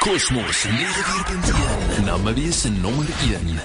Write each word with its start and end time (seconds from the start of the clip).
Kosmos 0.00 0.64
94.1 0.64 2.04
Namarie 2.06 2.52
se 2.52 2.70
nommer 2.70 3.06
1. 3.20 3.58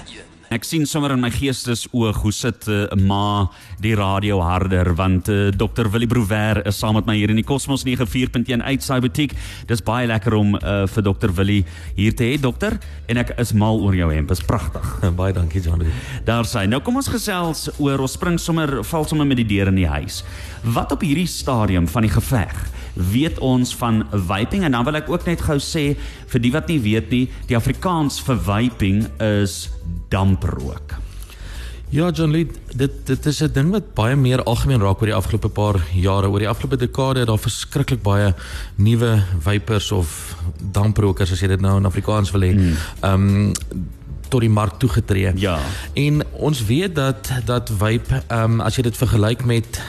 Ek 0.52 0.66
sien 0.68 0.84
sommer 0.84 1.14
in 1.14 1.22
my 1.24 1.30
geestes 1.32 1.86
oog 1.96 2.18
hoe 2.20 2.32
sit 2.36 2.66
uh, 2.68 2.82
ma 3.00 3.48
die 3.80 3.94
radio 3.96 4.42
harder 4.44 4.90
want 4.98 5.30
uh, 5.32 5.48
Dr 5.56 5.88
Willie 5.94 6.10
Brouwer 6.10 6.60
is 6.68 6.76
saam 6.76 6.98
met 6.98 7.08
my 7.08 7.16
hier 7.16 7.32
in 7.32 7.40
die 7.40 7.46
Cosmos 7.46 7.86
94.1 7.88 8.60
uit 8.68 8.84
sy 8.84 9.00
butiek. 9.00 9.32
Dis 9.66 9.80
baie 9.80 10.04
lekker 10.12 10.36
om 10.36 10.52
uh, 10.60 10.84
vir 10.92 11.08
Dr 11.08 11.32
Willie 11.40 11.64
hier 11.96 12.12
te 12.12 12.28
hê 12.28 12.36
dokter 12.36 12.76
en 13.08 13.24
ek 13.24 13.32
is 13.40 13.56
mal 13.56 13.80
oor 13.80 13.96
jou 13.96 14.12
hemp. 14.12 14.36
Is 14.36 14.44
pragtig. 14.44 14.92
baie 15.22 15.32
dankie 15.32 15.64
John. 15.64 15.88
Daar 16.28 16.44
sê. 16.44 16.68
Nou 16.68 16.84
kom 16.84 17.00
ons 17.00 17.08
gesels 17.16 17.70
oor 17.80 18.04
ons 18.04 18.20
spring 18.20 18.36
sommer 18.36 18.82
val 18.84 19.08
sommer 19.08 19.24
met 19.24 19.40
die 19.40 19.48
deur 19.56 19.72
in 19.72 19.80
die 19.80 19.88
huis. 19.88 20.20
Wat 20.68 20.92
op 20.92 21.00
hierdie 21.00 21.30
stadium 21.32 21.88
van 21.88 22.04
die 22.04 22.12
geveg 22.12 22.66
weet 22.96 23.38
ons 23.38 23.74
van 23.76 24.04
vaping 24.10 24.64
en 24.64 24.72
dan 24.72 24.84
wil 24.84 25.00
ek 25.00 25.10
ook 25.12 25.26
net 25.28 25.44
gou 25.46 25.58
sê 25.60 25.94
vir 26.32 26.40
die 26.40 26.52
wat 26.52 26.68
nie 26.72 26.80
weet 26.80 27.10
nie, 27.12 27.26
die 27.48 27.56
Afrikaans 27.56 28.20
vir 28.24 28.40
vaping 28.40 29.04
is 29.22 29.66
damprook. 30.08 30.96
Ja 31.94 32.10
John 32.10 32.30
Lee, 32.34 32.48
dit 32.74 32.90
dit 33.06 33.26
is 33.26 33.42
'n 33.42 33.52
ding 33.52 33.70
wat 33.70 33.94
baie 33.94 34.16
meer 34.16 34.42
algemeen 34.42 34.80
raak 34.80 35.00
oor 35.00 35.06
die 35.06 35.14
afgelope 35.14 35.48
paar 35.48 35.80
jare. 35.92 36.28
Oor 36.28 36.38
die 36.38 36.48
afgelope 36.48 36.76
dekade 36.76 37.18
het 37.18 37.28
daar 37.28 37.38
verskriklik 37.38 38.02
baie 38.02 38.34
nuwe 38.76 39.22
vapers 39.40 39.92
of 39.92 40.36
damprokers 40.72 41.32
as 41.32 41.40
jy 41.40 41.46
dit 41.48 41.60
nou 41.60 41.76
in 41.76 41.84
Afrikaans 41.86 42.30
wil 42.30 42.40
hê. 42.40 42.52
Hmm. 42.52 42.74
Ehm 43.00 43.12
um, 43.12 43.54
tot 44.28 44.40
die 44.40 44.50
mark 44.50 44.78
toegetree. 44.78 45.32
Ja. 45.36 45.58
En 45.94 46.22
ons 46.32 46.64
weet 46.64 46.94
dat 46.94 47.30
dat 47.44 47.70
vape 47.78 48.22
ehm 48.26 48.42
um, 48.42 48.60
as 48.60 48.76
jy 48.76 48.82
dit 48.82 48.96
vergelyk 48.96 49.44
met 49.44 49.80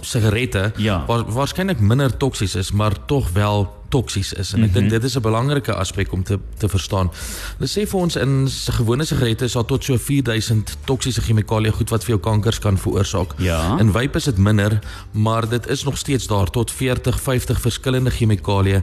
sigarette 0.00 0.72
ja. 0.76 1.04
wa 1.06 1.24
waarskynlik 1.24 1.80
minder 1.80 2.16
toksies 2.16 2.54
is, 2.54 2.72
maar 2.72 2.94
tog 3.06 3.30
wel 3.32 3.66
toksies 3.88 4.32
is 4.32 4.52
en 4.52 4.62
ek 4.62 4.68
mm 4.68 4.72
-hmm. 4.72 4.72
dink 4.72 4.90
dit 4.90 5.04
is 5.04 5.16
'n 5.16 5.20
belangrike 5.20 5.74
aspek 5.74 6.12
om 6.12 6.22
te 6.22 6.38
te 6.58 6.68
verstaan. 6.68 7.10
Hulle 7.58 7.70
sê 7.70 7.88
vir 7.88 8.00
ons 8.00 8.16
in 8.16 8.48
gewone 8.50 9.04
sigarette 9.04 9.44
is 9.44 9.52
daar 9.52 9.64
tot 9.64 9.84
so 9.84 9.98
4000 9.98 10.76
toksiese 10.84 11.20
chemikalieë 11.20 11.72
goed 11.72 11.90
wat 11.90 12.04
vir 12.04 12.10
jou 12.16 12.20
kankers 12.20 12.58
kan 12.58 12.78
veroorsaak. 12.78 13.34
Ja. 13.38 13.78
In 13.78 13.92
vape 13.92 14.16
is 14.18 14.24
dit 14.24 14.38
minder, 14.38 14.78
maar 15.10 15.48
dit 15.48 15.68
is 15.68 15.84
nog 15.84 15.98
steeds 15.98 16.26
daar 16.26 16.50
tot 16.50 16.70
40, 16.70 17.20
50 17.20 17.60
verskillende 17.60 18.10
chemikalieë 18.10 18.82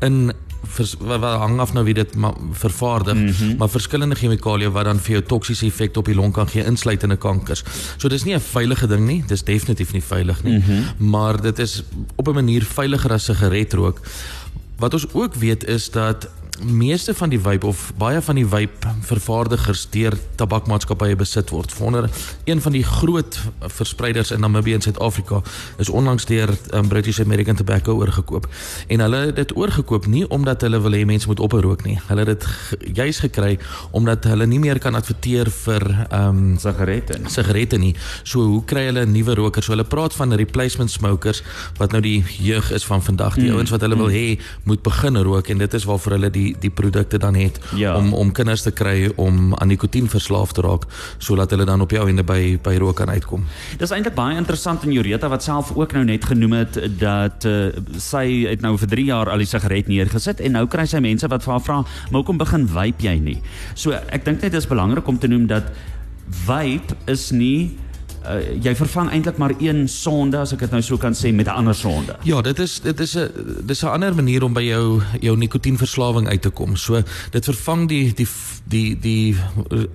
in 0.00 0.32
wat 0.98 1.22
hang 1.22 1.60
af 1.60 1.72
nou 1.72 1.84
wie 1.84 1.94
dit 1.94 2.14
vervaardig, 2.52 3.14
mm 3.14 3.28
-hmm. 3.28 3.56
maar 3.56 3.68
verskillende 3.68 4.14
chemikalieë 4.14 4.70
wat 4.70 4.84
dan 4.84 4.98
vir 4.98 5.10
jou 5.10 5.22
toksiese 5.22 5.66
effek 5.66 5.96
op 5.96 6.04
die 6.04 6.14
long 6.14 6.32
kan 6.32 6.48
gee 6.48 6.64
insluitende 6.64 7.16
kankers. 7.16 7.64
So 7.96 8.08
dis 8.08 8.24
nie 8.24 8.34
'n 8.34 8.40
veilige 8.40 8.86
ding 8.86 9.06
nie, 9.06 9.24
dis 9.26 9.42
definitief 9.42 9.92
nie 9.92 10.02
veilig 10.02 10.42
nie, 10.42 10.56
mm 10.56 10.62
-hmm. 10.62 11.10
maar 11.10 11.40
dit 11.40 11.58
is 11.58 11.82
op 12.14 12.28
'n 12.28 12.34
manier 12.34 12.64
veiliger 12.64 13.12
as 13.12 13.24
sigaretrook. 13.24 14.00
Wat 14.78 14.92
ons 14.92 15.06
ook 15.12 15.34
weet 15.34 15.64
is 15.64 15.90
dat 15.90 16.28
meeste 16.64 17.14
van 17.14 17.28
die 17.28 17.40
vape 17.40 17.66
of 17.66 17.92
baie 17.98 18.20
van 18.22 18.38
die 18.38 18.46
vape 18.46 18.92
vervaardigers 19.08 19.86
deur 19.90 20.14
tabakmaatskappye 20.40 21.16
besit 21.16 21.50
word. 21.50 21.72
Wonder 21.78 22.10
een 22.44 22.60
van 22.60 22.72
die 22.72 22.84
groot 22.84 23.38
verspreiders 23.60 24.30
in 24.30 24.40
Namibië 24.40 24.74
en 24.74 24.84
Suid-Afrika 24.84 25.42
is 25.82 25.88
onlangs 25.88 26.24
deur 26.24 26.52
um, 26.72 26.88
British 26.88 27.20
American 27.20 27.56
Tobacco 27.56 27.96
oorgekoop. 27.96 28.48
En 28.86 29.00
hulle 29.00 29.16
het 29.16 29.36
dit 29.36 29.56
oorgekoop 29.56 30.06
nie 30.06 30.24
omdat 30.28 30.60
hulle 30.66 30.80
wil 30.80 30.96
hê 30.96 31.04
mense 31.06 31.28
moet 31.28 31.40
ophou 31.40 31.60
rook 31.60 31.84
nie. 31.84 31.98
Hulle 32.06 32.24
het 32.24 32.32
dit 32.34 32.48
juis 32.96 33.20
gekry 33.24 33.58
omdat 33.90 34.24
hulle 34.24 34.46
nie 34.46 34.60
meer 34.62 34.78
kan 34.82 34.94
adverteer 34.94 35.50
vir 35.64 35.86
ehm 36.06 36.28
um, 36.28 36.58
sigarette. 36.60 37.20
Sigarette 37.32 37.78
nie. 37.78 37.94
So 38.22 38.44
hoe 38.46 38.64
kry 38.64 38.86
hulle 38.88 39.06
nuwe 39.06 39.34
rokers? 39.34 39.66
So 39.66 39.74
hulle 39.74 39.88
praat 39.88 40.14
van 40.14 40.34
replacement 40.36 40.90
smokers 40.90 41.42
wat 41.78 41.92
nou 41.92 42.00
die 42.04 42.24
jeug 42.38 42.70
is 42.72 42.86
van 42.86 43.02
vandag, 43.02 43.34
die 43.40 43.50
mm. 43.50 43.56
ouens 43.56 43.70
wat 43.74 43.84
hulle 43.86 43.96
wil 43.98 44.10
mm. 44.10 44.16
hê 44.16 44.62
moet 44.64 44.82
begin 44.82 45.16
rook 45.26 45.48
en 45.48 45.58
dit 45.58 45.74
is 45.74 45.84
waarvoor 45.84 46.18
hulle 46.18 46.30
die 46.30 46.45
die 46.46 46.54
die 46.62 46.70
produkte 46.70 47.18
dan 47.22 47.34
het 47.38 47.60
ja. 47.74 47.96
om 47.96 48.12
om 48.14 48.32
kinders 48.32 48.62
te 48.66 48.72
kry 48.74 49.10
om 49.16 49.54
aan 49.54 49.68
nikotien 49.68 50.08
verslaaf 50.08 50.54
te 50.56 50.64
raak 50.66 50.86
sodat 51.18 51.50
hulle 51.54 51.66
dan 51.68 51.84
op 51.84 51.92
jou 51.94 52.06
einde 52.06 52.24
by 52.26 52.58
by 52.62 52.76
rook 52.80 53.00
kan 53.02 53.10
uitkom. 53.10 53.44
Dis 53.80 53.92
eintlik 53.94 54.14
baie 54.16 54.38
interessant 54.38 54.84
en 54.86 54.94
Jureta 54.94 55.28
wat 55.32 55.44
self 55.46 55.72
ook 55.76 55.92
nou 55.96 56.04
net 56.04 56.24
genoem 56.24 56.58
het 56.60 56.78
dat 57.00 57.46
uh, 57.48 57.68
sy 58.00 58.46
het 58.46 58.62
nou 58.64 58.76
vir 58.80 58.92
3 58.94 59.06
jaar 59.10 59.30
al 59.32 59.42
die 59.42 59.50
sigaret 59.50 59.90
neergesit 59.90 60.40
en 60.40 60.56
nou 60.58 60.66
kry 60.70 60.86
sy 60.86 61.02
mense 61.04 61.28
wat 61.28 61.44
vir 61.44 61.52
haar 61.52 61.64
vra, 61.64 61.78
"Maar 61.82 62.20
hoekom 62.20 62.38
begin 62.38 62.68
vape 62.68 63.02
jy 63.02 63.18
nie?" 63.18 63.40
So 63.74 63.92
ek 63.92 64.24
dink 64.24 64.36
net 64.36 64.52
dit 64.52 64.60
is 64.62 64.68
belangrik 64.68 65.06
om 65.08 65.18
te 65.18 65.28
noem 65.28 65.46
dat 65.46 65.72
vape 66.46 66.96
is 67.06 67.30
nie 67.32 67.78
uh, 68.28 68.62
jy 68.62 68.74
vervang 68.74 69.10
eintlik 69.10 69.38
maar 69.38 69.54
een 69.58 69.88
sonde 69.88 70.38
as 70.38 70.52
ek 70.52 70.64
dit 70.66 70.74
nou 70.74 70.82
so 70.82 70.98
kan 71.00 71.14
sê 71.14 71.32
met 71.32 71.46
'n 71.46 71.56
ander 71.62 71.74
sonde. 71.74 72.16
Ja, 72.22 72.42
dit 72.42 72.58
is 72.58 72.80
dit 72.80 73.00
is 73.00 73.16
'n 73.16 73.30
dis 73.66 73.82
'n 73.82 73.86
ander 73.86 74.14
manier 74.14 74.42
om 74.44 74.52
by 74.52 74.62
jou 74.62 75.02
jou 75.20 75.36
nikotienverslawing 75.36 76.28
uit 76.28 76.42
te 76.42 76.50
kom. 76.50 76.76
So 76.76 77.02
dit 77.30 77.44
vervang 77.44 77.88
die 77.88 78.12
die 78.14 78.28
die 78.64 78.98
die 78.98 79.36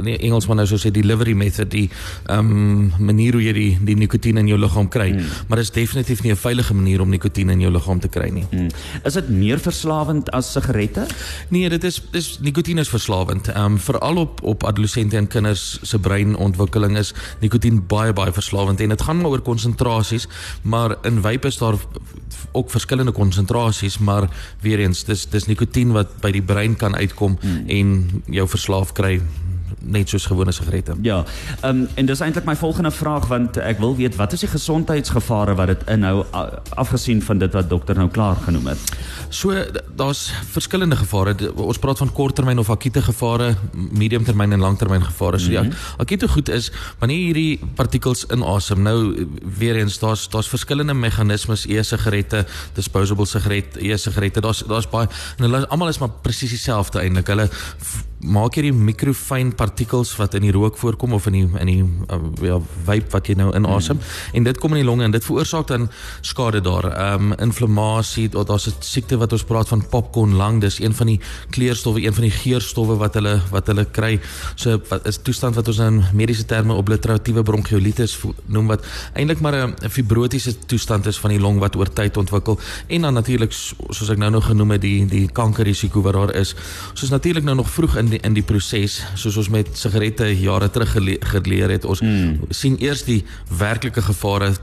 nee, 0.03 0.18
Engelsman 0.18 0.56
nou 0.56 0.68
so 0.68 0.78
sê 0.78 0.92
delivery 0.92 1.34
method 1.34 1.72
die 1.72 1.90
ehm 2.25 2.40
um, 2.40 2.94
manier 3.00 3.34
hoe 3.34 3.44
jy 3.44 3.53
die 3.53 3.78
die 3.81 3.96
nikotien 3.96 4.38
in 4.38 4.48
jou 4.48 4.59
liggaam 4.59 4.88
kry. 4.88 5.09
Hmm. 5.12 5.25
Maar 5.48 5.58
dit 5.58 5.66
is 5.66 5.72
definitief 5.72 6.24
nie 6.24 6.31
'n 6.31 6.36
veilige 6.38 6.74
manier 6.74 7.02
om 7.02 7.09
nikotien 7.09 7.50
in 7.50 7.59
jou 7.59 7.72
liggaam 7.72 8.00
te 8.00 8.08
kry 8.08 8.30
nie. 8.30 8.46
Hmm. 8.50 8.69
Is 9.03 9.13
dit 9.13 9.30
meer 9.30 9.59
verslawend 9.59 10.31
as 10.31 10.52
sigarette? 10.52 11.06
Nee, 11.50 11.69
dit 11.69 11.84
is 11.84 12.02
dis 12.12 12.40
nikotien 12.40 12.78
is 12.78 12.90
verslawend. 12.90 13.48
Ehm 13.48 13.66
um, 13.66 13.80
veral 13.80 14.18
op 14.18 14.44
op 14.44 14.63
adolessente 14.63 15.18
en 15.18 15.28
kinders 15.28 15.80
se 15.81 16.00
breinontwikkeling 16.00 16.98
is 16.98 17.13
nikotien 17.40 17.86
baie 17.88 18.13
baie 18.13 18.20
verslawend 18.29 18.79
en 18.79 18.89
dit 18.89 19.01
gaan 19.01 19.17
maar 19.17 19.31
oor 19.31 19.41
konsentrasies, 19.41 20.27
maar 20.61 20.95
in 21.01 21.21
vape 21.21 21.47
is 21.47 21.57
daar 21.57 21.75
ook 22.51 22.69
verskillende 22.69 23.11
konsentrasies, 23.11 23.97
maar 23.97 24.29
weer 24.61 24.79
eens 24.79 25.03
dis 25.03 25.25
dis 25.29 25.47
nikotien 25.49 25.91
wat 25.91 26.19
by 26.21 26.31
die 26.31 26.43
brein 26.43 26.75
kan 26.75 26.95
uitkom 26.95 27.37
hmm. 27.41 27.63
en 27.67 28.21
jou 28.25 28.47
verslaaf 28.47 28.93
kry 28.93 29.21
net 29.79 30.09
soos 30.09 30.25
gewone 30.25 30.51
sigarette. 30.51 30.95
Ja. 31.01 31.23
Ehm 31.61 31.81
um, 31.81 31.87
en 31.95 32.05
dis 32.05 32.19
eintlik 32.19 32.45
my 32.45 32.55
volgende 32.55 32.91
vraag 32.91 33.27
want 33.27 33.57
ek 33.57 33.79
wil 33.79 33.95
weet 33.95 34.15
wat 34.15 34.33
is 34.33 34.39
die 34.39 34.49
gesondheidsgevare 34.49 35.55
wat 35.55 35.67
dit 35.67 35.83
inhou 35.95 36.25
afgesien 36.75 37.21
van 37.21 37.37
dit 37.37 37.53
wat 37.53 37.69
dokter 37.69 37.95
nou 37.95 38.09
klaar 38.09 38.35
genoem 38.35 38.67
het. 38.73 38.91
So 39.29 39.55
daar's 39.95 40.31
verskillende 40.51 40.95
gevare. 40.95 41.35
Ons 41.55 41.79
praat 41.79 41.97
van 41.97 42.11
korttermyn 42.11 42.59
of 42.59 42.69
akute 42.69 43.01
gevare, 43.01 43.55
mediumtermyn 43.73 44.51
en 44.51 44.59
langtermyn 44.59 45.03
gevare. 45.03 45.39
So 45.39 45.51
ja, 45.51 45.61
mm 45.61 45.69
-hmm. 45.69 45.77
akute 45.97 46.27
goed 46.27 46.49
is 46.49 46.71
wanneer 46.99 47.17
hierdie 47.17 47.59
partikels 47.75 48.25
inasem. 48.25 48.81
Nou 48.81 49.27
weer 49.57 49.75
eens 49.75 49.99
daar's 49.99 50.29
daar's 50.29 50.49
verskillende 50.49 50.93
meganismes 50.93 51.65
e-sigarette, 51.65 52.45
disposable 52.73 53.25
sigaret, 53.25 53.77
e-sigarette. 53.77 54.41
Daar's 54.41 54.63
daar's 54.67 54.89
baie 54.89 55.07
en 55.38 55.43
hulle 55.43 55.67
almal 55.67 55.88
is 55.88 55.97
maar 55.97 56.09
presies 56.21 56.49
dieselfde 56.49 56.99
eintlik. 56.99 57.27
Hulle 57.27 57.49
maak 58.23 58.55
hierdie 58.55 58.73
mikrofyn 58.73 59.51
partikels 59.57 60.13
wat 60.19 60.35
in 60.37 60.45
die 60.45 60.51
rook 60.51 60.77
voorkom 60.77 61.13
of 61.13 61.25
in 61.27 61.33
die 61.33 61.47
in 61.59 61.69
die 61.71 61.83
uh, 61.83 62.19
ja 62.45 62.59
vape 62.85 63.09
wat 63.11 63.27
jy 63.27 63.35
nou 63.39 63.49
inasem 63.55 63.97
mm. 63.97 64.35
en 64.37 64.43
dit 64.43 64.59
kom 64.61 64.75
in 64.75 64.81
die 64.81 64.87
longe 64.87 65.03
en 65.03 65.11
dit 65.11 65.25
veroorsaak 65.25 65.67
dan 65.67 65.89
skade 66.21 66.61
daar. 66.61 66.89
Ehm 66.91 67.31
um, 67.31 67.33
inflammasie, 67.41 68.29
daar's 68.29 68.67
'n 68.67 68.73
siekte 68.79 69.17
wat 69.17 69.31
ons 69.33 69.43
praat 69.43 69.67
van 69.67 69.83
popcorn 69.89 70.35
lung, 70.37 70.61
dis 70.61 70.79
een 70.79 70.93
van 70.93 71.07
die 71.07 71.19
kleurstowwe, 71.49 72.01
een 72.01 72.13
van 72.13 72.23
die 72.23 72.31
geurstowwe 72.31 72.95
wat 72.95 73.13
hulle 73.13 73.41
wat 73.51 73.67
hulle 73.67 73.85
kry. 73.85 74.19
So 74.55 74.81
wat 74.89 75.07
is 75.07 75.17
toestand 75.17 75.55
wat 75.55 75.67
ons 75.67 75.79
in 75.79 76.03
mediese 76.13 76.45
terme 76.45 76.73
obliteratiewe 76.73 77.43
bronchiolitis 77.43 78.17
noem 78.45 78.67
wat 78.67 78.85
eintlik 79.13 79.41
maar 79.41 79.55
'n 79.67 79.89
fibrotiese 79.89 80.57
toestand 80.65 81.05
is 81.05 81.17
van 81.17 81.29
die 81.29 81.39
long 81.39 81.59
wat 81.59 81.75
oor 81.75 81.89
tyd 81.93 82.17
ontwikkel 82.17 82.59
en 82.88 83.01
dan 83.01 83.13
natuurlik 83.13 83.51
soos 83.51 84.09
ek 84.09 84.17
nou 84.17 84.31
nog 84.31 84.45
genoem 84.45 84.71
het 84.71 84.81
die 84.81 85.05
die 85.05 85.27
kankerrisiko 85.31 86.01
wat 86.01 86.13
daar 86.13 86.35
is. 86.35 86.55
Soos 86.93 87.09
natuurlik 87.09 87.43
nou 87.43 87.55
nog 87.55 87.69
vroeg 87.69 87.97
in 87.97 88.10
die, 88.16 88.22
in 88.22 88.33
die 88.33 88.45
proses 88.45 89.01
soos 89.16 89.38
ons 89.38 89.49
met 89.49 89.69
sigarette 89.77 90.27
jare 90.39 90.69
terug 90.69 90.97
geleer 91.33 91.69
het 91.69 91.85
ons 91.85 91.99
hmm. 91.99 92.39
sien 92.49 92.77
eers 92.81 93.03
die 93.07 93.23
werklike 93.57 94.01
gevare 94.01 94.53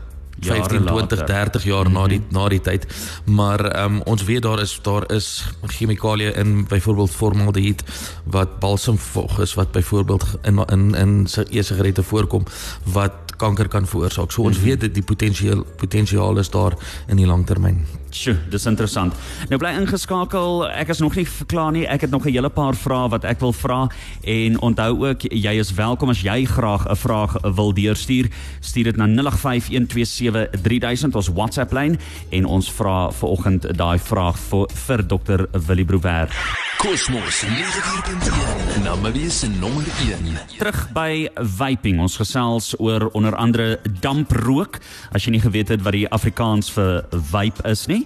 15 0.41 0.85
20 0.87 1.25
30 1.25 1.65
jaar 1.65 1.89
mm 1.89 1.95
-hmm. 1.95 2.03
na 2.03 2.09
die 2.09 2.23
na 2.31 2.49
die 2.49 2.61
tyd 2.61 2.87
maar 3.25 3.85
um, 3.85 4.03
ons 4.03 4.25
weet 4.25 4.43
daar 4.43 4.61
is 4.61 4.79
daar 4.83 5.13
is 5.13 5.45
chemikalieë 5.67 6.33
in 6.35 6.67
byvoorbeeld 6.69 7.11
formaldehied 7.11 7.83
wat 8.25 8.59
balsamvog 8.59 9.41
is 9.41 9.55
wat 9.55 9.71
byvoorbeeld 9.71 10.25
in 10.43 10.65
in 10.67 10.95
in 10.95 11.27
e-sigarette 11.51 12.03
voorkom 12.03 12.45
wat 12.85 13.13
kanker 13.39 13.69
kan 13.69 13.87
veroorsaak. 13.87 14.33
So 14.33 14.43
ons 14.43 14.57
mm 14.57 14.63
-hmm. 14.63 14.71
weet 14.71 14.81
dit 14.81 14.95
die 14.95 15.03
potensiaal 15.03 15.65
potensiaal 15.77 16.39
is 16.39 16.51
daar 16.51 16.73
in 17.07 17.17
die 17.17 17.27
langtermyn. 17.27 17.87
Sjoe, 18.11 18.37
dis 18.51 18.67
interessant. 18.67 19.15
Nou 19.49 19.61
bly 19.61 19.71
ingeskakel. 19.77 20.71
Ek 20.71 20.89
is 20.89 20.99
nog 20.99 21.15
nie 21.15 21.27
klaar 21.47 21.73
nie. 21.73 21.87
Ek 21.87 22.01
het 22.01 22.11
nog 22.11 22.25
'n 22.25 22.33
hele 22.33 22.49
paar 22.49 22.75
vrae 22.75 23.09
wat 23.09 23.25
ek 23.25 23.41
wil 23.41 23.53
vra 23.53 23.89
en 24.23 24.61
onthou 24.61 25.09
ook 25.09 25.23
jy 25.23 25.59
is 25.59 25.75
welkom 25.75 26.09
as 26.09 26.23
jy 26.23 26.45
graag 26.45 26.89
'n 26.89 26.97
vraag 26.97 27.37
wil 27.55 27.75
deurstuur. 27.75 28.29
Stuur 28.61 28.85
dit 28.85 28.97
na 28.97 29.07
0851273000 29.07 31.15
ons 31.15 31.29
WhatsApp 31.29 31.73
lyn 31.73 31.99
en 32.31 32.45
ons 32.45 32.73
vra 32.73 33.11
vanoggend 33.11 33.79
daai 33.79 33.99
vraag 33.99 34.39
vir, 34.39 34.69
vir 34.75 35.07
Dr. 35.07 35.47
Willie 35.67 35.85
Brouwer. 35.85 36.29
Cosmos 36.79 37.43
94.1 37.43 38.83
Namawie 38.83 39.31
se 39.31 39.49
nommer 39.49 39.85
1. 40.01 40.39
Terug 40.59 40.93
by 40.95 41.27
vaping. 41.35 41.99
Ons 41.99 42.15
gesels 42.21 42.69
oor 42.79 43.09
onder 43.19 43.35
andere 43.35 43.81
damprook. 43.99 44.79
As 45.11 45.27
jy 45.27 45.35
nie 45.35 45.43
geweet 45.43 45.73
het 45.75 45.83
wat 45.83 45.97
die 45.97 46.07
Afrikaans 46.15 46.71
vir 46.77 47.03
vape 47.33 47.67
is 47.67 47.83
nie. 47.91 48.05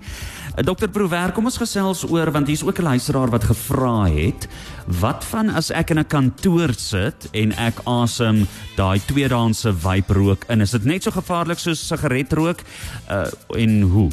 Dr. 0.57 0.89
Prover, 0.89 1.37
kom 1.37 1.53
ons 1.53 1.61
gesels 1.61 2.07
oor 2.09 2.33
want 2.33 2.49
hier's 2.49 2.65
ook 2.65 2.81
'n 2.81 2.89
luisteraar 2.97 3.29
wat 3.29 3.45
gevra 3.45 4.09
het, 4.09 4.49
wat 4.87 5.25
van 5.25 5.53
as 5.53 5.71
ek 5.71 5.91
in 5.91 5.99
'n 5.99 6.09
kantoor 6.09 6.73
sit 6.73 7.29
en 7.33 7.53
ek 7.53 7.85
asem 7.85 8.49
daai 8.77 9.01
tweedaanse 9.05 9.75
vape 9.77 10.13
rook 10.13 10.45
in? 10.49 10.61
Is 10.61 10.71
dit 10.71 10.85
net 10.85 11.03
so 11.03 11.11
gevaarlik 11.11 11.59
soos 11.59 11.89
sigaretrook? 11.89 12.61
Uh 13.11 13.29
en 13.57 13.81
hoe? 13.81 14.11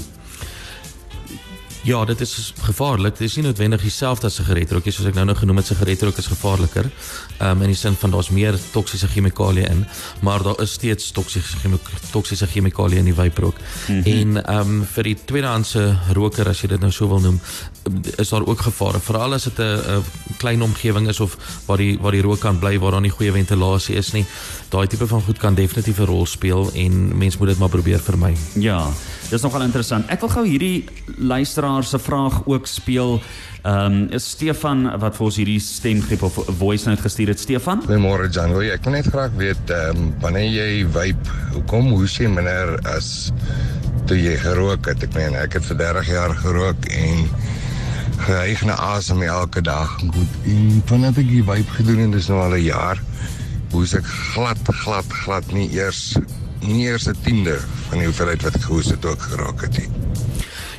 Ja, 1.90 2.06
dit 2.06 2.20
is 2.22 2.54
gevaarlik. 2.62 3.18
Dit 3.18 3.28
is 3.28 3.36
nie 3.40 3.44
noodwendig 3.48 3.82
dieselfde 3.82 4.28
as 4.30 4.36
sigaretrook 4.38 4.86
nie, 4.86 4.92
soos 4.94 5.08
ek 5.10 5.16
nou 5.18 5.24
nou 5.26 5.34
genoem 5.40 5.58
het, 5.58 5.72
sigaretrook 5.72 6.20
is 6.22 6.28
gevaarliker. 6.30 6.86
Ehm 7.40 7.56
um, 7.56 7.64
in 7.66 7.74
die 7.74 7.78
sin 7.80 7.98
van 7.98 8.14
daar's 8.14 8.30
meer 8.30 8.58
toksiese 8.76 9.10
chemikalieë 9.10 9.72
in, 9.74 9.82
maar 10.22 10.46
daar 10.46 10.62
is 10.62 10.76
steeds 10.78 11.10
toksiese 11.18 11.80
toksiese 12.12 12.46
chemikalieë 12.52 13.02
in 13.02 13.10
die 13.10 13.16
vaperook. 13.18 13.58
Mm 13.58 14.04
-hmm. 14.04 14.14
En 14.14 14.46
ehm 14.46 14.76
um, 14.76 14.86
vir 14.94 15.10
die 15.10 15.18
tweedehandse 15.26 15.98
roker 16.14 16.50
as 16.50 16.62
jy 16.62 16.70
dit 16.76 16.80
nou 16.80 16.92
so 16.92 17.10
wil 17.10 17.26
noem, 17.26 17.42
is 18.18 18.30
daar 18.30 18.46
ook 18.46 18.62
gevare. 18.62 19.00
Veral 19.00 19.34
as 19.34 19.44
dit 19.44 19.60
'n 19.60 20.04
klein 20.38 20.62
omgewing 20.62 21.08
is 21.08 21.20
of 21.20 21.38
waar 21.66 21.78
die 21.78 21.98
waar 22.02 22.12
die 22.12 22.22
rook 22.22 22.40
kan 22.40 22.60
bly 22.60 22.80
waar 22.80 22.92
daar 22.92 23.02
nie 23.02 23.18
goeie 23.18 23.32
ventilasie 23.32 23.96
is 23.96 24.12
nie. 24.12 24.26
Daai 24.70 24.88
tipe 24.88 25.08
van 25.08 25.22
goed 25.22 25.38
kan 25.38 25.56
definitief 25.56 25.98
'n 26.00 26.06
rol 26.06 26.26
speel 26.26 26.72
en 26.74 27.18
mens 27.18 27.38
moet 27.38 27.48
dit 27.48 27.58
maar 27.58 27.70
probeer 27.70 28.00
vermy. 28.00 28.36
Ja. 28.54 28.90
Dis 29.30 29.44
nogal 29.46 29.62
interessant. 29.62 30.08
Ek 30.10 30.24
wil 30.24 30.32
gou 30.34 30.42
hierdie 30.42 30.88
luisteraar 31.22 31.86
se 31.86 32.00
vraag 32.02 32.40
ook 32.50 32.66
speel. 32.68 33.20
Ehm 33.62 33.86
um, 33.86 33.98
is 34.16 34.26
Stefan 34.32 34.88
wat 35.04 35.18
vir 35.20 35.26
ons 35.28 35.38
hierdie 35.38 35.60
stemgreep 35.62 36.24
of 36.26 36.40
voice 36.58 36.90
note 36.90 37.04
gestuur 37.06 37.30
het 37.36 37.42
Stefan? 37.44 37.84
Goeiemôre 37.86 38.30
Jan. 38.34 38.56
Wil 38.56 38.72
ek 38.74 38.88
wil 38.88 38.98
net 38.98 39.10
graag 39.12 39.36
weet 39.38 39.74
ehm 39.76 40.02
um, 40.02 40.10
wanneer 40.24 40.50
jy 40.50 40.88
vape, 40.96 41.36
hoekom 41.54 41.92
hoes 41.94 42.18
jy 42.18 42.32
minder 42.32 42.74
as 42.90 43.30
toe 44.10 44.18
jy 44.18 44.34
gerook 44.42 44.90
het? 44.90 45.06
Ek 45.06 45.14
meen 45.14 45.38
ek 45.38 45.60
het 45.60 45.70
vir 45.70 45.82
30 45.84 46.12
jaar 46.16 46.36
gerook 46.42 46.90
en 46.90 47.30
gehyg 48.26 48.66
na 48.66 48.82
asem 48.96 49.22
elke 49.28 49.62
dag. 49.62 49.94
Goed. 50.10 50.42
En 50.50 50.82
vanaf 50.90 51.22
ek 51.22 51.30
die 51.30 51.46
vape 51.46 51.78
gedoen 51.78 52.08
het, 52.08 52.18
dis 52.18 52.34
nou 52.34 52.42
al 52.48 52.58
'n 52.58 52.66
jaar. 52.66 52.98
Hoes 53.78 53.94
ek 53.94 54.10
glad 54.34 54.58
glad 54.82 55.06
glad 55.22 55.54
nie 55.54 55.70
eers 55.78 56.18
nie 56.62 56.86
eers 56.86 57.08
'n 57.08 57.16
tiende 57.24 57.60
van 57.90 57.98
die 57.98 58.08
hoeveelheid 58.08 58.42
wat 58.42 58.56
ek 58.56 58.62
gehoes 58.62 58.90
het 58.92 59.06
ook 59.06 59.22
geraak 59.22 59.62
het 59.62 59.78
nie. 59.78 59.90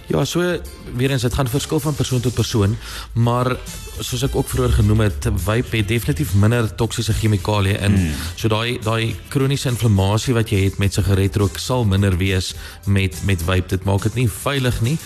Ja, 0.06 0.24
so 0.24 0.58
weer 0.96 1.10
eens 1.10 1.22
dit 1.22 1.34
gaan 1.34 1.48
verskil 1.48 1.81
van 1.81 1.94
persoon 1.94 2.20
tot 2.20 2.34
persoon, 2.34 2.76
maar 3.12 3.56
soos 4.00 4.22
ek 4.25 4.37
ook 4.37 4.48
vroeër 4.48 4.72
genoem 4.81 5.00
het, 5.04 5.28
vape 5.44 5.76
het 5.76 5.88
definitief 5.88 6.34
minder 6.34 6.69
toksiese 6.75 7.12
chemikalieë 7.12 7.81
in. 7.84 7.96
Mm. 7.98 8.22
So 8.34 8.48
daai 8.48 8.78
daai 8.84 9.16
kroniese 9.32 9.69
inflammasie 9.69 10.34
wat 10.37 10.52
jy 10.52 10.64
het 10.69 10.78
met 10.81 10.96
sigaretrook 10.96 11.58
sal 11.60 11.84
minder 11.84 12.16
wees 12.20 12.54
met 12.87 13.20
met 13.28 13.42
vape. 13.44 13.69
Dit 13.76 13.84
maak 13.84 14.02
dit 14.08 14.22
nie 14.22 14.28
veilig 14.31 14.81
nie. 14.81 14.96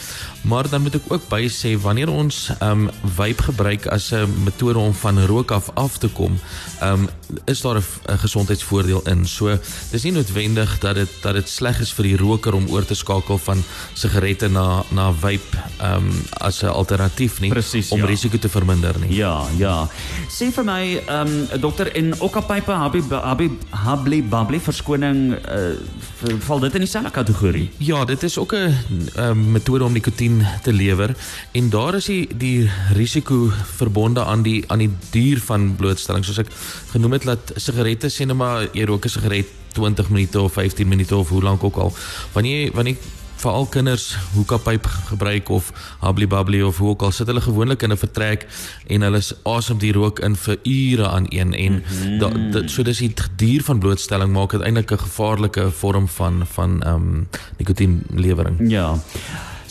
Maar 0.45 0.69
dan 0.69 0.83
moet 0.85 0.99
ek 0.99 1.09
ook 1.09 1.29
by 1.31 1.47
sê 1.49 1.75
wanneer 1.81 2.13
ons 2.13 2.51
ehm 2.59 2.87
um, 2.87 2.91
vape 3.17 3.49
gebruik 3.49 3.87
as 3.89 4.13
'n 4.13 4.29
metode 4.45 4.79
om 4.79 4.95
van 4.95 5.25
rook 5.27 5.51
af 5.51 5.71
af 5.75 5.99
te 5.99 6.09
kom, 6.09 6.39
ehm 6.81 6.93
um, 6.93 7.09
is 7.45 7.61
daar 7.61 7.81
'n 7.81 8.19
gesondheidsvoordeel 8.19 9.03
in. 9.09 9.27
So 9.27 9.59
dis 9.91 10.03
nie 10.03 10.13
noodwendig 10.13 10.79
dat 10.79 10.95
dit 10.95 11.09
dat 11.23 11.35
dit 11.35 11.49
sleg 11.49 11.81
is 11.81 11.93
vir 11.93 12.05
die 12.05 12.17
roker 12.17 12.55
om 12.55 12.69
oor 12.69 12.85
te 12.85 12.95
skakel 12.95 13.39
van 13.39 13.65
sigarette 13.95 14.49
na 14.49 14.85
na 14.91 15.13
vape 15.13 15.57
ehm 15.79 16.07
um, 16.07 16.23
as 16.41 16.63
'n 16.63 16.67
alternatief 16.69 17.41
nie 17.41 17.51
Precies, 17.51 17.91
om 17.91 17.99
ja. 17.99 18.07
risiko 18.07 18.39
te 18.39 18.49
verminder 18.49 18.95
nie. 19.01 19.15
Ja, 19.17 19.47
ja. 19.57 19.89
Sê 20.29 20.53
vir 20.53 20.65
my, 20.65 21.03
ehm 21.07 21.27
um, 21.27 21.61
dokter 21.61 21.93
en 21.97 22.21
Okapipe 22.21 22.73
Habi 22.73 23.03
Habi 23.11 23.51
Habli 23.71 24.23
Babli 24.23 24.61
verskoning 24.61 25.35
uh, 25.35 26.39
val 26.39 26.61
dit 26.61 26.75
in 26.75 26.81
dieselfde 26.81 27.11
kategorie? 27.11 27.71
Ja, 27.79 28.05
dit 28.05 28.23
is 28.23 28.39
ook 28.39 28.55
'n 28.55 28.75
um, 29.19 29.51
metode 29.53 29.85
om 29.85 29.93
nikotien 29.93 30.47
te 30.63 30.73
lewer 30.73 31.17
en 31.53 31.71
daar 31.71 31.95
is 31.95 32.05
die 32.05 32.29
die 32.37 32.71
risiko 32.93 33.51
verbonde 33.77 34.25
aan 34.25 34.43
die 34.43 34.65
aan 34.67 34.79
die 34.79 34.91
duur 35.11 35.41
van 35.41 35.77
blootstelling 35.77 36.25
soos 36.25 36.39
ek 36.39 36.49
genoem 36.91 37.13
het 37.13 37.23
dat 37.23 37.53
sigarette 37.57 38.09
sê 38.09 38.25
nou 38.27 38.37
maar 38.37 38.69
jy 38.73 38.85
rook 38.85 39.05
'n 39.05 39.09
sigaret 39.09 39.47
20 39.75 40.09
minute 40.09 40.41
of 40.41 40.53
15 40.53 40.89
minute 40.89 41.17
of 41.17 41.29
hoe 41.29 41.43
lank 41.43 41.65
ook 41.65 41.77
al. 41.77 41.93
Wanneer 42.33 42.71
wanneer 42.73 42.97
veral 43.45 43.67
kinders 43.67 44.07
hookah 44.35 44.61
pipe 44.65 44.89
gebruik 45.11 45.49
of 45.49 45.71
habli 46.01 46.27
babli 46.27 46.63
of 46.63 46.79
hoe 46.79 46.93
ook 46.95 47.03
al 47.03 47.13
sit 47.13 47.31
hulle 47.31 47.45
gewoonlik 47.45 47.83
in 47.83 47.93
'n 47.93 48.01
vertrek 48.01 48.47
en 48.87 49.07
hulle 49.07 49.23
asem 49.57 49.79
die 49.79 49.93
rook 49.93 50.21
in 50.21 50.37
vir 50.37 50.59
ure 50.63 51.09
aan 51.09 51.27
een 51.29 51.55
en 51.55 51.73
mm 51.73 51.83
-hmm. 51.83 52.19
da, 52.19 52.29
da, 52.53 52.69
so 52.69 52.83
dis 52.83 52.99
die 52.99 53.13
duur 53.37 53.63
van 53.63 53.79
blootstelling 53.79 54.33
maak 54.33 54.51
dit 54.51 54.61
eintlik 54.61 54.93
'n 54.93 55.05
gevaarlike 55.07 55.71
vorm 55.71 56.09
van 56.09 56.47
van 56.47 56.83
ehm 56.83 56.95
um, 56.95 57.29
nikotienlewering. 57.59 58.71
Ja. 58.71 58.99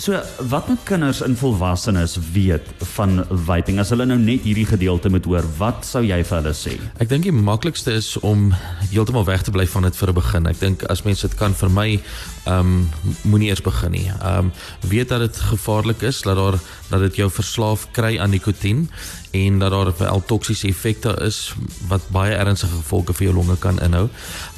So 0.03 0.19
wat 0.49 0.67
moet 0.67 0.81
kinders 0.83 1.21
en 1.23 1.37
volwassenes 1.37 2.17
weet 2.33 2.65
van 2.77 3.21
vaping 3.47 3.77
as 3.79 3.93
hulle 3.93 4.03
nou 4.09 4.17
net 4.19 4.43
hierdie 4.43 4.65
gedeelte 4.67 5.07
moet 5.07 5.23
hoor? 5.29 5.45
Wat 5.55 5.85
sou 5.87 6.01
jy 6.03 6.17
vir 6.27 6.35
hulle 6.41 6.51
sê? 6.59 6.73
Ek 6.99 7.07
dink 7.07 7.23
die 7.23 7.31
maklikste 7.31 7.93
is 7.95 8.09
om 8.19 8.49
heeltemal 8.89 9.23
weg 9.29 9.45
te 9.47 9.53
bly 9.55 9.63
van 9.71 9.87
dit 9.87 9.95
vir 9.95 10.11
'n 10.11 10.17
begin. 10.17 10.49
Ek 10.51 10.59
dink 10.59 10.83
as 10.91 11.05
mense 11.07 11.23
dit 11.23 11.37
kan 11.39 11.55
vermy, 11.55 12.01
ehm 12.43 12.59
um, 12.59 12.89
moenie 13.23 13.47
eers 13.47 13.63
begin 13.63 13.95
nie. 13.95 14.11
Ehm 14.11 14.51
um, 14.51 14.51
weet 14.91 15.07
dat 15.07 15.23
dit 15.23 15.39
gevaarlik 15.39 16.01
is, 16.01 16.21
dat 16.21 16.35
daar 16.35 16.59
dat 16.89 16.99
dit 16.99 17.15
jou 17.15 17.29
verslaaf 17.31 17.87
kry 17.91 18.19
aan 18.19 18.35
nikotien 18.35 18.89
en 19.31 19.59
dat 19.59 19.71
daar 19.71 19.93
wel 19.97 20.23
toksiese 20.25 20.67
effekte 20.67 21.15
is 21.21 21.53
wat 21.87 22.01
baie 22.11 22.35
ernstige 22.35 22.75
gevolge 22.75 23.13
vir 23.13 23.31
jou 23.31 23.35
longe 23.35 23.55
kan 23.55 23.79
inhou. 23.79 24.09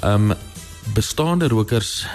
Ehm 0.01 0.31
um, 0.31 0.37
bestaande 0.93 1.47
rokers 1.47 2.07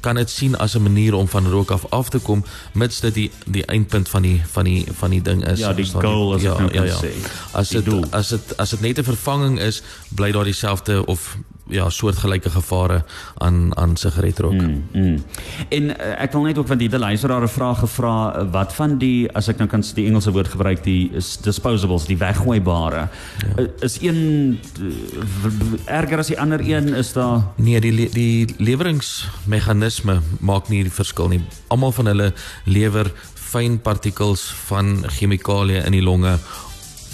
kan 0.00 0.14
dit 0.14 0.30
sien 0.30 0.56
as 0.56 0.74
'n 0.74 0.82
manier 0.82 1.14
om 1.14 1.28
van 1.28 1.46
rook 1.50 1.70
af 1.70 1.86
af 1.90 2.08
te 2.08 2.18
kom 2.18 2.44
mits 2.72 3.00
dit 3.00 3.14
die 3.14 3.30
die 3.46 3.64
eindpunt 3.64 4.08
van 4.08 4.22
die 4.22 4.42
van 4.46 4.64
die 4.64 4.86
van 4.92 5.10
die 5.10 5.22
ding 5.22 5.46
is. 5.46 5.58
Ja, 5.58 5.72
die 5.72 5.84
goal 5.84 6.34
as 6.34 6.42
ja, 6.42 6.52
ek 6.52 6.58
nou 6.58 6.72
ja, 6.72 6.84
ja. 6.84 6.96
sê. 6.96 7.12
As 7.52 7.68
dit 7.68 8.12
as 8.12 8.28
dit 8.28 8.56
as 8.56 8.70
dit 8.70 8.80
net 8.80 8.98
'n 8.98 9.04
vervanging 9.04 9.60
is, 9.60 9.82
bly 10.08 10.32
daar 10.32 10.44
dieselfde 10.44 11.06
of 11.06 11.36
ja, 11.68 11.90
soortgelyke 11.90 12.50
gevare 12.50 13.04
aan 13.38 13.76
aan 13.76 13.96
sigaretrook. 13.96 14.52
Mm. 14.52 14.82
Mm. 14.92 15.22
En 15.68 15.82
uh, 15.82 16.22
ek 16.22 16.32
wil 16.32 16.42
net 16.42 16.58
ook 16.58 16.66
van 16.66 16.78
die 16.78 16.90
luisteraar 16.98 17.42
'n 17.42 17.48
vraag 17.48 17.78
gevra 17.78 18.46
wat 18.50 18.74
van 18.74 18.98
die 18.98 19.28
as 19.36 19.48
ek 19.48 19.58
nou 19.58 19.68
kan 19.68 19.84
die 19.94 20.06
Engelse 20.06 20.30
woord 20.32 20.48
gebruik 20.48 20.82
die 20.84 21.10
is 21.14 21.36
disposables 21.36 22.06
die 22.06 22.16
weggooibare 22.18 23.08
ja. 23.38 23.62
uh, 23.62 23.68
is 23.80 23.98
een 24.02 24.58
uh, 24.80 25.86
erger 25.86 26.18
as 26.18 26.26
die 26.26 26.40
ander 26.40 26.60
een 26.60 26.94
is 26.94 27.12
daar 27.12 27.42
Nee, 27.56 27.80
die 27.80 27.92
le- 27.92 28.10
die 28.12 28.54
leweringsmeganisme 28.58 30.20
maak 30.40 30.68
nie 30.68 30.82
die 30.82 30.92
verskil 30.92 31.28
nie. 31.28 31.40
Almal 31.68 31.92
van 31.92 32.06
hulle 32.06 32.32
lewer 32.64 33.10
fyn 33.34 33.78
partikels 33.80 34.42
van 34.68 35.04
chemikalieë 35.08 35.84
in 35.86 35.92
die 35.92 36.02
longe 36.04 36.38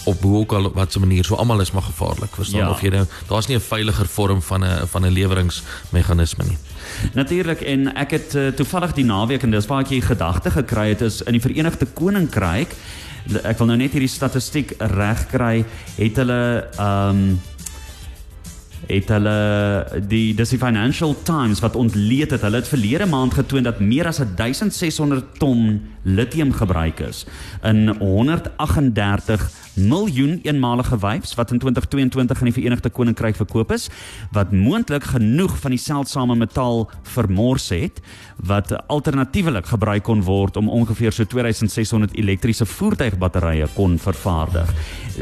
op 0.05 0.23
hoe 0.23 0.37
ook 0.39 0.53
al 0.53 0.73
wat 0.73 0.93
se 0.93 0.99
manier. 0.99 1.25
So 1.25 1.35
almal 1.35 1.61
is 1.61 1.73
maar 1.73 1.83
gevaarlik, 1.83 2.35
verstaan? 2.35 2.61
Ja. 2.61 2.71
Of 2.71 2.81
jy 2.81 2.88
nou 2.88 3.07
daar's 3.28 3.47
nie 3.47 3.57
'n 3.57 3.61
veiliger 3.61 4.07
vorm 4.07 4.43
van 4.43 4.64
'n 4.64 4.87
van 4.87 5.07
'n 5.07 5.12
leweringsmeganisme 5.12 6.45
nie. 6.45 6.59
Natuurlik 7.12 7.61
en 7.61 7.95
ek 7.95 8.11
het 8.11 8.35
uh, 8.35 8.49
toevallig 8.49 8.93
die 8.93 9.05
naweek 9.05 9.43
en 9.43 9.50
dis 9.50 9.67
waar 9.67 9.81
ek 9.81 9.88
hier 9.88 10.02
gedagte 10.02 10.50
gekry 10.50 10.88
het 10.88 11.00
is 11.00 11.23
in 11.23 11.33
die 11.33 11.40
Verenigde 11.40 11.87
Koninkryk 11.87 12.76
ek 13.45 13.59
wil 13.59 13.71
nou 13.71 13.76
net 13.81 13.95
hierdie 13.97 14.11
statistiek 14.11 14.75
reg 14.78 15.26
kry 15.33 15.64
het 15.97 16.17
hulle 16.21 16.69
ehm 16.76 17.09
um, 17.09 17.40
het 18.88 19.09
hulle 19.09 20.03
die 20.09 20.35
dis 20.37 20.55
die 20.55 20.61
Financial 20.61 21.14
Times 21.26 21.62
wat 21.64 21.76
ontleed 21.76 22.35
het 22.35 22.45
hulle 22.47 22.62
het 22.62 22.71
verlede 22.71 23.07
maand 23.07 23.35
getoon 23.35 23.67
dat 23.67 23.81
meer 23.81 24.09
as 24.11 24.21
1600 24.23 25.38
ton 25.38 25.81
lithium 26.05 26.53
gebruik 26.53 27.00
is 27.00 27.25
in 27.62 27.88
138 27.99 29.50
miljoen 29.75 30.38
eenmalige 30.43 30.99
vapes 30.99 31.35
wat 31.35 31.50
in 31.50 31.59
2022 31.59 32.38
in 32.38 32.50
die 32.50 32.55
Verenigde 32.55 32.91
Koninkryk 32.91 33.37
verkoop 33.37 33.73
is 33.75 33.88
wat 34.33 34.53
moontlik 34.53 35.09
genoeg 35.14 35.57
van 35.59 35.75
die 35.75 35.81
seldsame 35.81 36.37
metaal 36.38 36.85
vermors 37.17 37.69
het 37.75 38.00
wat 38.37 38.71
alternatiefelik 38.87 39.67
gebruik 39.67 40.05
kon 40.07 40.23
word 40.23 40.57
om 40.61 40.69
ongeveer 40.69 41.12
so 41.12 41.25
2600 41.25 42.14
elektriese 42.19 42.67
voertuigbatterye 42.67 43.69
kon 43.75 43.99
vervaardig. 43.99 44.71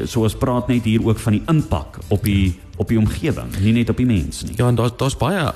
So 0.05 0.25
ons 0.27 0.37
praat 0.37 0.69
net 0.69 0.89
hier 0.89 1.05
ook 1.07 1.21
van 1.23 1.39
die 1.39 1.45
impak 1.53 2.01
op 2.09 2.25
die 2.25 2.59
op 2.77 2.89
die 2.89 2.99
omgewing, 2.99 3.53
nie 3.61 3.73
net 3.73 3.91
op 3.93 3.97
die 3.97 4.07
mens 4.07 4.43
nie. 4.43 4.55
Ja, 4.57 4.67
en 4.67 4.79
daar's 4.79 4.97
daar's 4.97 5.17
baie 5.17 5.53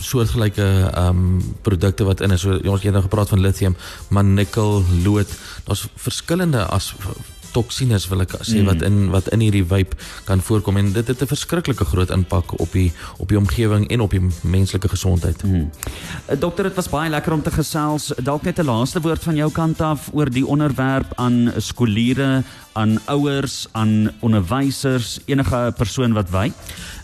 soortgelyke 0.00 0.66
ehm 0.94 1.08
um, 1.08 1.54
produkte 1.62 2.04
wat 2.04 2.20
in 2.20 2.30
is. 2.30 2.40
So, 2.40 2.58
ons 2.64 2.82
het 2.82 2.92
nou 2.92 3.02
gepraat 3.02 3.28
van 3.28 3.40
lithium, 3.40 3.76
maar 4.08 4.24
nikkel, 4.24 4.84
lood. 5.04 5.28
Daar's 5.64 5.86
verskillende 5.96 6.64
as 6.64 6.94
toksines 7.52 8.08
wil 8.08 8.24
ek 8.24 8.36
sê 8.40 8.60
mm. 8.60 8.66
wat 8.70 8.82
in 8.82 9.10
wat 9.12 9.28
in 9.34 9.44
hierdie 9.44 9.64
vape 9.64 9.96
kan 10.28 10.40
voorkom 10.40 10.76
en 10.76 10.92
dit 10.92 11.06
het 11.06 11.22
'n 11.22 11.26
verskriklike 11.26 11.84
groot 11.84 12.10
impak 12.10 12.60
op 12.60 12.72
die 12.72 12.92
op 13.18 13.28
die 13.28 13.38
omgewing 13.38 13.88
en 13.88 14.00
op 14.00 14.10
die 14.10 14.22
menslike 14.42 14.88
gesondheid. 14.88 15.42
Mm. 15.42 15.70
Dokter, 16.38 16.64
dit 16.64 16.74
was 16.74 16.88
baie 16.88 17.10
lekker 17.10 17.32
om 17.32 17.42
te 17.42 17.50
gesels. 17.50 18.12
Dalk 18.22 18.42
net 18.42 18.58
'n 18.58 18.64
laaste 18.64 19.00
woord 19.00 19.22
van 19.22 19.36
jou 19.36 19.50
kant 19.52 19.80
af 19.80 20.10
oor 20.12 20.30
die 20.30 20.46
onderwerp 20.46 21.12
aan 21.16 21.52
skoliere, 21.56 22.42
aan 22.72 22.98
ouers, 23.04 23.66
aan 23.72 24.10
onderwysers, 24.20 25.18
enige 25.24 25.72
persoon 25.76 26.12
wat 26.12 26.30
wy. 26.30 26.52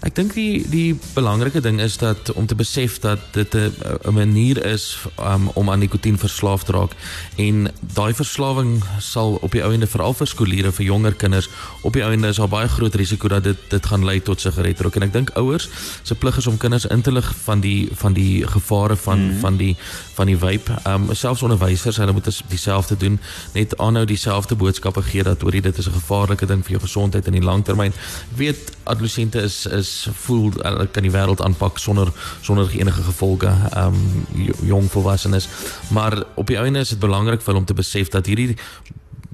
Ek 0.06 0.14
dink 0.14 0.34
die 0.34 0.62
die 0.70 0.98
belangrike 1.14 1.60
ding 1.60 1.80
is 1.80 1.98
dat 1.98 2.32
om 2.32 2.46
te 2.46 2.54
besef 2.54 2.98
dat 3.02 3.18
dit 3.32 3.54
'n 3.54 4.14
manier 4.14 4.64
is 4.64 4.98
um, 5.20 5.48
om 5.54 5.70
aan 5.70 5.78
nikotien 5.78 6.18
verslaaf 6.18 6.64
te 6.64 6.72
raak 6.72 6.92
en 7.36 7.70
daai 7.94 8.14
verslawing 8.14 8.82
sal 8.98 9.38
op 9.42 9.52
die 9.52 9.64
ouende 9.64 9.86
veral 9.86 10.14
vir 10.14 10.26
skooliere 10.38 10.72
vir 10.72 10.86
jonger 10.86 11.18
kinders 11.18 11.50
op 11.82 11.98
die 11.98 12.04
ouende 12.06 12.30
is 12.30 12.38
daar 12.38 12.50
baie 12.52 12.68
groot 12.70 12.94
risiko 12.94 13.28
dat 13.28 13.44
dit 13.44 13.58
dit 13.68 13.86
gaan 13.90 14.06
lei 14.06 14.20
tot 14.22 14.40
sigaretrook 14.40 14.96
en 14.96 15.08
ek 15.08 15.12
dink 15.12 15.34
ouers 15.40 15.68
se 16.06 16.14
plig 16.14 16.38
is 16.38 16.46
om 16.46 16.58
kinders 16.62 16.86
in 16.86 17.02
te 17.02 17.12
lig 17.12 17.26
van 17.44 17.62
die 17.64 17.88
van 17.98 18.14
die 18.14 18.46
gevare 18.46 18.96
van 18.96 19.18
mm 19.18 19.30
-hmm. 19.30 19.40
van 19.40 19.56
die 19.56 19.76
van 20.18 20.26
die 20.26 20.38
vape. 20.38 20.72
Ehm 20.84 21.08
um, 21.08 21.14
selfs 21.14 21.42
onderwysers 21.42 21.96
hulle 21.96 22.12
moet 22.12 22.28
dieselfde 22.48 22.96
doen 22.96 23.20
net 23.54 23.76
aanhou 23.78 24.04
dieselfde 24.04 24.54
boodskappe 24.54 25.02
gee 25.02 25.22
dat 25.22 25.44
oor 25.44 25.50
dit 25.50 25.78
is 25.78 25.88
'n 25.88 25.98
gevaarlike 26.00 26.46
ding 26.46 26.62
vir 26.64 26.70
jou 26.70 26.82
gesondheid 26.82 27.26
in 27.26 27.32
die 27.38 27.46
langtermyn. 27.50 27.92
Ek 28.32 28.38
weet 28.42 28.72
adolessente 28.84 29.42
is 29.42 29.66
is 29.66 30.08
voel 30.24 30.52
hulle 30.62 30.86
kan 30.86 31.02
die 31.02 31.14
wêreld 31.18 31.42
aanpak 31.42 31.78
sonder 31.78 32.12
sonder 32.40 32.70
enige 32.70 33.02
gevolge 33.02 33.46
ehm 33.46 33.94
um, 33.94 34.46
jong 34.62 34.90
volwassenes. 34.90 35.48
Maar 35.88 36.24
op 36.34 36.46
die 36.46 36.58
einde 36.58 36.78
is 36.78 36.88
dit 36.88 36.98
belangrik 36.98 37.40
vir 37.40 37.46
hulle 37.46 37.58
om 37.58 37.64
te 37.64 37.74
besef 37.74 38.08
dat 38.08 38.26
hierdie 38.26 38.56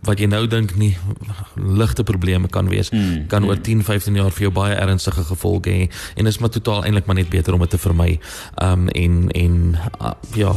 wat 0.05 0.19
jy 0.19 0.27
nou 0.27 0.47
dink 0.47 0.75
nie 0.77 0.97
ligte 1.57 2.05
probleme 2.05 2.49
kan 2.49 2.69
wees 2.69 2.91
mm, 2.91 3.27
kan 3.29 3.45
oor 3.45 3.61
10 3.61 3.85
15 3.85 4.15
jaar 4.15 4.31
vir 4.31 4.49
jou 4.49 4.53
baie 4.55 4.75
ernstige 4.75 5.25
gevolge 5.25 5.71
hê 5.71 5.89
en 6.17 6.27
is 6.27 6.39
maar 6.39 6.51
totaal 6.51 6.85
eintlik 6.85 7.07
maar 7.07 7.17
net 7.17 7.31
beter 7.33 7.55
om 7.55 7.61
dit 7.61 7.71
te 7.71 7.79
vermy. 7.79 8.19
Um 8.63 8.89
en 8.89 9.31
en 9.31 9.57
uh, 10.01 10.13
ja, 10.35 10.53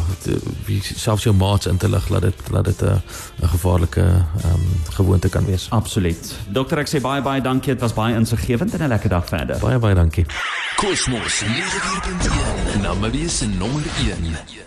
wie 0.65 0.81
selfs 0.83 1.23
jou 1.23 1.35
maats 1.35 1.65
in 1.65 1.77
te 1.77 1.89
lig 1.89 2.07
dat 2.07 2.21
dit 2.21 2.51
dat 2.51 2.65
dit 2.65 2.81
'n 2.81 3.01
'n 3.41 3.47
gevaarlike 3.47 4.05
um 4.51 4.63
gewoonte 4.89 5.29
kan 5.29 5.45
wees. 5.45 5.67
Absoluut. 5.69 6.35
Dokter 6.49 6.77
ek 6.77 6.89
sê 6.89 7.01
baie 7.01 7.21
baie 7.21 7.41
dankie. 7.41 7.73
Dit 7.73 7.81
was 7.81 7.93
baie 7.93 8.15
insiggewend 8.15 8.73
en 8.73 8.83
'n 8.83 8.87
lekker 8.87 9.09
dag 9.09 9.25
verder. 9.27 9.59
Baie 9.59 9.79
baie 9.79 9.95
dankie. 9.95 10.25
Kosmos 10.75 11.41
94.1 11.41 12.81
Namavie 12.81 13.29
se 13.29 13.47
nommer 13.47 13.83
1. 13.97 14.66